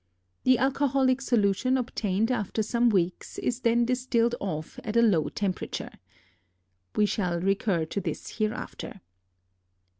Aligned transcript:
The 0.45 0.57
alcoholic 0.57 1.21
solution 1.21 1.77
obtained 1.77 2.31
after 2.31 2.63
some 2.63 2.89
weeks 2.89 3.37
is 3.37 3.59
then 3.59 3.85
distilled 3.85 4.33
off 4.39 4.79
at 4.83 4.97
a 4.97 5.01
low 5.03 5.29
temperature. 5.29 5.91
We 6.95 7.05
shall 7.05 7.39
recur 7.39 7.85
to 7.85 8.01
this 8.01 8.29
hereafter. 8.37 9.01